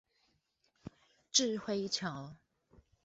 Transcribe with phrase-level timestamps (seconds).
[1.31, 2.33] 稚暉橋